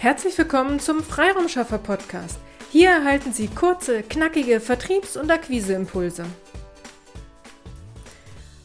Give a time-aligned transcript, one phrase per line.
[0.00, 2.38] Herzlich willkommen zum Freiraumschaffer Podcast.
[2.72, 6.24] Hier erhalten Sie kurze, knackige Vertriebs- und Akquiseimpulse.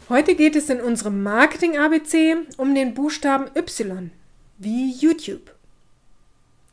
[0.08, 4.12] Heute geht es in unserem Marketing ABC um den Buchstaben Y,
[4.60, 5.54] wie YouTube.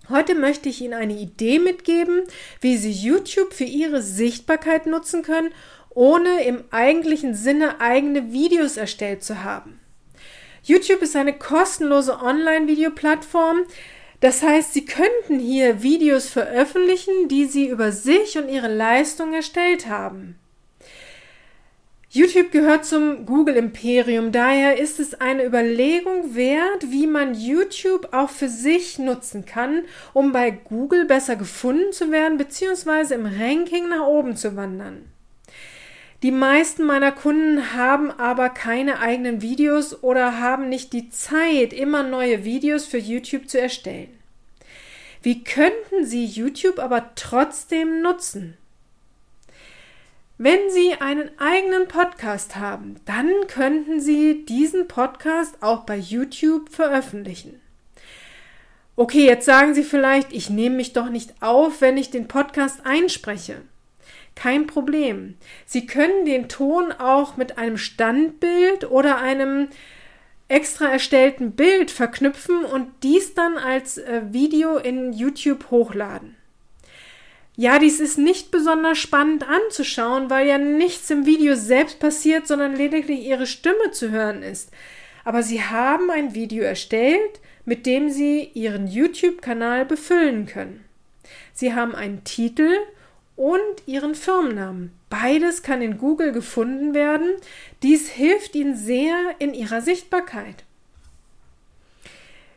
[0.09, 2.22] Heute möchte ich Ihnen eine Idee mitgeben,
[2.60, 5.50] wie Sie YouTube für Ihre Sichtbarkeit nutzen können,
[5.90, 9.80] ohne im eigentlichen Sinne eigene Videos erstellt zu haben.
[10.62, 13.64] YouTube ist eine kostenlose Online-Videoplattform,
[14.23, 19.89] das heißt, Sie könnten hier Videos veröffentlichen, die Sie über sich und Ihre Leistung erstellt
[19.89, 20.39] haben.
[22.08, 28.31] YouTube gehört zum Google Imperium, daher ist es eine Überlegung wert, wie man YouTube auch
[28.31, 33.14] für sich nutzen kann, um bei Google besser gefunden zu werden bzw.
[33.14, 35.11] im Ranking nach oben zu wandern.
[36.22, 42.05] Die meisten meiner Kunden haben aber keine eigenen Videos oder haben nicht die Zeit, immer
[42.05, 44.17] neue Videos für YouTube zu erstellen.
[45.20, 48.56] Wie könnten Sie YouTube aber trotzdem nutzen?
[50.39, 57.61] Wenn Sie einen eigenen Podcast haben, dann könnten Sie diesen Podcast auch bei YouTube veröffentlichen.
[58.95, 62.84] Okay, jetzt sagen Sie vielleicht, ich nehme mich doch nicht auf, wenn ich den Podcast
[62.84, 63.62] einspreche.
[64.34, 65.36] Kein Problem.
[65.66, 69.69] Sie können den Ton auch mit einem Standbild oder einem
[70.48, 76.36] extra erstellten Bild verknüpfen und dies dann als äh, Video in YouTube hochladen.
[77.55, 82.75] Ja, dies ist nicht besonders spannend anzuschauen, weil ja nichts im Video selbst passiert, sondern
[82.75, 84.70] lediglich ihre Stimme zu hören ist.
[85.25, 90.84] Aber sie haben ein Video erstellt, mit dem sie ihren YouTube-Kanal befüllen können.
[91.53, 92.70] Sie haben einen Titel
[93.36, 94.92] und ihren Firmennamen.
[95.11, 97.30] Beides kann in Google gefunden werden.
[97.83, 100.64] Dies hilft Ihnen sehr in Ihrer Sichtbarkeit.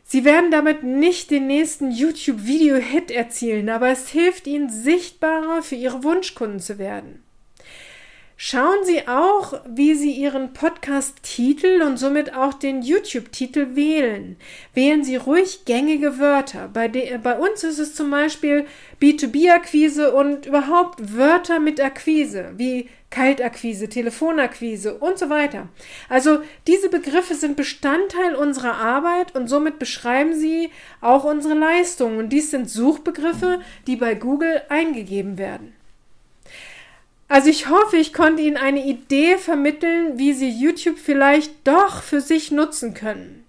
[0.04, 6.04] Sie werden damit nicht den nächsten YouTube-Video-Hit erzielen, aber es hilft Ihnen sichtbarer für Ihre
[6.04, 7.22] Wunschkunden zu werden.
[8.38, 14.36] Schauen Sie auch, wie Sie Ihren Podcast-Titel und somit auch den YouTube-Titel wählen.
[14.74, 16.68] Wählen Sie ruhig gängige Wörter.
[16.68, 18.66] Bei, bei uns ist es zum Beispiel
[19.00, 25.70] B2B-Akquise und überhaupt Wörter mit Akquise, wie Kaltakquise, Telefonakquise und so weiter.
[26.10, 30.68] Also diese Begriffe sind Bestandteil unserer Arbeit und somit beschreiben sie
[31.00, 32.18] auch unsere Leistungen.
[32.18, 35.75] Und dies sind Suchbegriffe, die bei Google eingegeben werden.
[37.28, 42.20] Also ich hoffe, ich konnte Ihnen eine Idee vermitteln, wie Sie YouTube vielleicht doch für
[42.20, 43.44] sich nutzen können.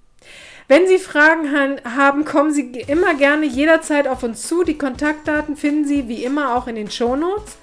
[0.68, 1.50] Wenn Sie Fragen
[1.86, 4.64] haben, kommen Sie immer gerne jederzeit auf uns zu.
[4.64, 7.58] Die Kontaktdaten finden Sie wie immer auch in den Shownotes.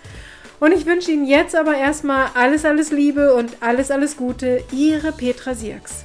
[0.60, 4.62] Und ich wünsche Ihnen jetzt aber erstmal alles, alles Liebe und alles, alles Gute.
[4.72, 6.04] Ihre Petra Sierks.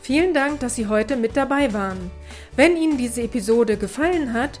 [0.00, 2.10] Vielen Dank, dass Sie heute mit dabei waren.
[2.56, 4.60] Wenn Ihnen diese Episode gefallen hat,